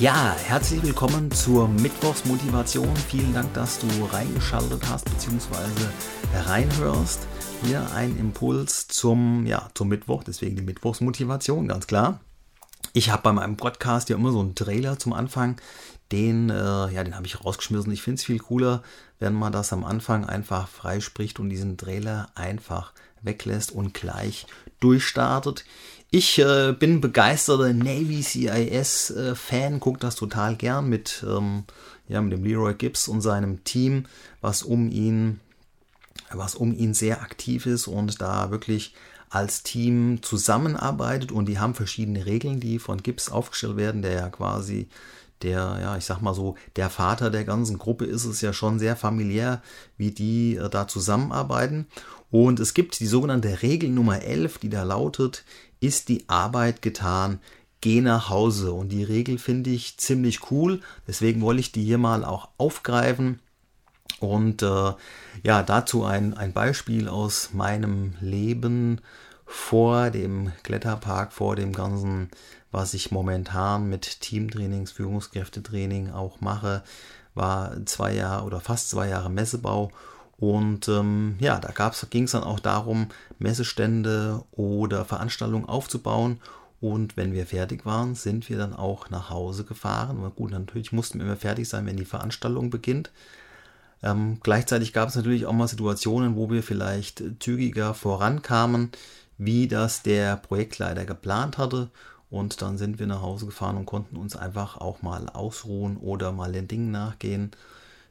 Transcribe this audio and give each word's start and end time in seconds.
Ja, 0.00 0.34
herzlich 0.46 0.82
willkommen 0.82 1.30
zur 1.30 1.68
Mittwochsmotivation. 1.68 2.96
Vielen 2.96 3.34
Dank, 3.34 3.52
dass 3.52 3.80
du 3.80 3.86
reingeschaltet 4.10 4.80
hast 4.88 5.04
bzw. 5.04 5.58
reinhörst. 6.46 7.28
Hier 7.64 7.86
ein 7.94 8.16
Impuls 8.18 8.88
zum, 8.88 9.44
ja, 9.44 9.68
zum 9.74 9.88
Mittwoch, 9.88 10.24
deswegen 10.24 10.56
die 10.56 10.62
Mittwochsmotivation, 10.62 11.68
ganz 11.68 11.86
klar. 11.86 12.20
Ich 12.92 13.10
habe 13.10 13.22
bei 13.22 13.32
meinem 13.32 13.56
Podcast 13.56 14.08
ja 14.08 14.16
immer 14.16 14.32
so 14.32 14.40
einen 14.40 14.54
Trailer 14.54 14.98
zum 14.98 15.12
Anfang. 15.12 15.60
Den, 16.10 16.50
äh, 16.50 16.54
ja, 16.54 17.04
den 17.04 17.14
habe 17.14 17.26
ich 17.26 17.44
rausgeschmissen. 17.44 17.92
Ich 17.92 18.02
finde 18.02 18.16
es 18.16 18.24
viel 18.24 18.40
cooler, 18.40 18.82
wenn 19.20 19.32
man 19.32 19.52
das 19.52 19.72
am 19.72 19.84
Anfang 19.84 20.24
einfach 20.24 20.66
freispricht 20.66 21.38
und 21.38 21.50
diesen 21.50 21.76
Trailer 21.76 22.28
einfach 22.34 22.92
weglässt 23.22 23.70
und 23.70 23.94
gleich 23.94 24.46
durchstartet. 24.80 25.64
Ich 26.10 26.40
äh, 26.40 26.74
bin 26.76 27.00
begeisterter 27.00 27.72
Navy 27.72 28.22
CIS 28.22 29.10
äh, 29.10 29.34
Fan, 29.36 29.78
gucke 29.78 30.00
das 30.00 30.16
total 30.16 30.56
gern 30.56 30.88
mit, 30.88 31.24
ähm, 31.28 31.64
ja, 32.08 32.20
mit 32.20 32.32
dem 32.32 32.44
Leroy 32.44 32.74
Gibbs 32.74 33.06
und 33.06 33.20
seinem 33.20 33.62
Team, 33.62 34.06
was 34.40 34.64
um 34.64 34.90
ihn, 34.90 35.38
was 36.32 36.54
um 36.54 36.72
ihn 36.72 36.94
sehr 36.94 37.22
aktiv 37.22 37.66
ist 37.66 37.86
und 37.86 38.20
da 38.20 38.50
wirklich 38.50 38.94
als 39.28 39.62
Team 39.62 40.22
zusammenarbeitet 40.22 41.30
und 41.30 41.46
die 41.46 41.58
haben 41.58 41.74
verschiedene 41.74 42.26
Regeln, 42.26 42.58
die 42.58 42.78
von 42.78 43.02
Gibbs 43.02 43.30
aufgestellt 43.30 43.76
werden, 43.76 44.02
der 44.02 44.12
ja 44.12 44.28
quasi 44.28 44.88
der, 45.42 45.78
ja, 45.80 45.96
ich 45.96 46.04
sag 46.04 46.20
mal 46.20 46.34
so, 46.34 46.56
der 46.76 46.90
Vater 46.90 47.30
der 47.30 47.44
ganzen 47.44 47.78
Gruppe 47.78 48.04
ist 48.04 48.24
es 48.24 48.40
ja 48.40 48.52
schon 48.52 48.78
sehr 48.78 48.96
familiär, 48.96 49.62
wie 49.96 50.10
die 50.10 50.56
äh, 50.56 50.68
da 50.68 50.86
zusammenarbeiten. 50.86 51.86
Und 52.30 52.60
es 52.60 52.74
gibt 52.74 53.00
die 53.00 53.06
sogenannte 53.06 53.62
Regel 53.62 53.90
Nummer 53.90 54.22
11, 54.22 54.58
die 54.58 54.68
da 54.68 54.82
lautet, 54.82 55.44
ist 55.80 56.08
die 56.08 56.28
Arbeit 56.28 56.82
getan, 56.82 57.40
geh 57.80 58.00
nach 58.00 58.28
Hause. 58.28 58.72
Und 58.72 58.90
die 58.90 59.04
Regel 59.04 59.38
finde 59.38 59.70
ich 59.70 59.96
ziemlich 59.96 60.50
cool, 60.50 60.80
deswegen 61.06 61.40
wollte 61.40 61.60
ich 61.60 61.72
die 61.72 61.84
hier 61.84 61.98
mal 61.98 62.24
auch 62.24 62.50
aufgreifen. 62.58 63.40
Und 64.20 64.62
äh, 64.62 64.92
ja, 65.42 65.62
dazu 65.62 66.04
ein, 66.04 66.34
ein 66.34 66.52
Beispiel 66.52 67.08
aus 67.08 67.50
meinem 67.52 68.14
Leben 68.20 69.00
vor 69.46 70.10
dem 70.10 70.52
Kletterpark, 70.62 71.32
vor 71.32 71.56
dem 71.56 71.72
ganzen, 71.72 72.30
was 72.70 72.94
ich 72.94 73.10
momentan 73.10 73.88
mit 73.88 74.20
Teamtrainings, 74.20 74.92
Führungskräftetraining 74.92 76.12
auch 76.12 76.40
mache, 76.40 76.84
war 77.34 77.84
zwei 77.86 78.14
Jahre 78.14 78.44
oder 78.44 78.60
fast 78.60 78.90
zwei 78.90 79.08
Jahre 79.08 79.30
Messebau 79.30 79.90
und 80.40 80.88
ähm, 80.88 81.36
ja, 81.38 81.58
da 81.58 81.90
ging 82.08 82.24
es 82.24 82.30
dann 82.30 82.44
auch 82.44 82.60
darum, 82.60 83.08
Messestände 83.38 84.42
oder 84.52 85.04
Veranstaltungen 85.04 85.66
aufzubauen. 85.66 86.40
Und 86.80 87.18
wenn 87.18 87.34
wir 87.34 87.44
fertig 87.44 87.84
waren, 87.84 88.14
sind 88.14 88.48
wir 88.48 88.56
dann 88.56 88.72
auch 88.74 89.10
nach 89.10 89.28
Hause 89.28 89.64
gefahren. 89.64 90.16
Aber 90.16 90.30
gut, 90.30 90.50
natürlich 90.50 90.92
mussten 90.92 91.18
wir 91.18 91.26
immer 91.26 91.36
fertig 91.36 91.68
sein, 91.68 91.84
wenn 91.84 91.98
die 91.98 92.06
Veranstaltung 92.06 92.70
beginnt. 92.70 93.10
Ähm, 94.02 94.38
gleichzeitig 94.42 94.92
gab 94.92 95.08
es 95.08 95.16
natürlich 95.16 95.46
auch 95.46 95.52
mal 95.52 95.68
Situationen, 95.68 96.36
wo 96.36 96.50
wir 96.50 96.62
vielleicht 96.62 97.22
zügiger 97.40 97.94
vorankamen, 97.94 98.90
wie 99.38 99.68
das 99.68 100.02
der 100.02 100.36
Projektleiter 100.36 101.04
geplant 101.04 101.58
hatte. 101.58 101.90
Und 102.30 102.62
dann 102.62 102.78
sind 102.78 102.98
wir 102.98 103.06
nach 103.06 103.22
Hause 103.22 103.46
gefahren 103.46 103.76
und 103.76 103.86
konnten 103.86 104.16
uns 104.16 104.36
einfach 104.36 104.76
auch 104.76 105.02
mal 105.02 105.28
ausruhen 105.28 105.96
oder 105.96 106.32
mal 106.32 106.52
den 106.52 106.68
Dingen 106.68 106.90
nachgehen 106.90 107.50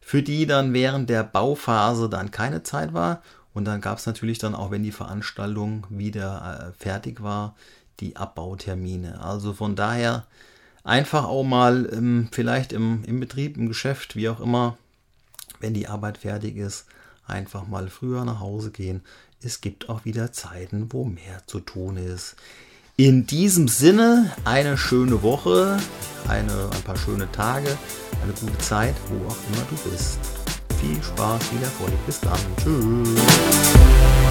für 0.09 0.23
die 0.23 0.47
dann 0.47 0.73
während 0.73 1.07
der 1.09 1.23
Bauphase 1.23 2.09
dann 2.09 2.31
keine 2.31 2.63
Zeit 2.63 2.95
war. 2.95 3.21
Und 3.53 3.65
dann 3.65 3.79
gab 3.79 3.99
es 3.99 4.07
natürlich 4.07 4.39
dann 4.39 4.55
auch, 4.55 4.71
wenn 4.71 4.81
die 4.81 4.91
Veranstaltung 4.91 5.85
wieder 5.89 6.71
äh, 6.71 6.83
fertig 6.83 7.21
war, 7.21 7.55
die 7.99 8.15
Abbautermine. 8.15 9.21
Also 9.21 9.53
von 9.53 9.75
daher 9.75 10.25
einfach 10.83 11.25
auch 11.25 11.43
mal 11.43 11.87
ähm, 11.93 12.29
vielleicht 12.31 12.73
im, 12.73 13.03
im 13.03 13.19
Betrieb, 13.19 13.55
im 13.57 13.67
Geschäft, 13.67 14.15
wie 14.15 14.29
auch 14.29 14.39
immer, 14.39 14.77
wenn 15.59 15.73
die 15.73 15.87
Arbeit 15.87 16.17
fertig 16.19 16.57
ist, 16.57 16.85
einfach 17.27 17.67
mal 17.67 17.89
früher 17.89 18.25
nach 18.25 18.39
Hause 18.39 18.71
gehen. 18.71 19.01
Es 19.41 19.61
gibt 19.61 19.89
auch 19.89 20.05
wieder 20.05 20.31
Zeiten, 20.31 20.91
wo 20.91 21.05
mehr 21.05 21.43
zu 21.45 21.59
tun 21.59 21.97
ist. 21.97 22.35
In 22.97 23.25
diesem 23.25 23.69
Sinne 23.69 24.29
eine 24.43 24.77
schöne 24.77 25.23
Woche, 25.23 25.77
eine, 26.27 26.69
ein 26.73 26.81
paar 26.83 26.97
schöne 26.97 27.31
Tage, 27.31 27.77
eine 28.21 28.33
gute 28.33 28.57
Zeit, 28.57 28.95
wo 29.07 29.15
auch 29.27 29.37
immer 29.53 29.65
du 29.69 29.89
bist. 29.89 30.19
Viel 30.81 31.01
Spaß, 31.01 31.47
viel 31.47 31.61
Erfolg. 31.61 32.05
Bis 32.05 32.19
dann. 32.19 32.39
Tschüss. 32.57 34.28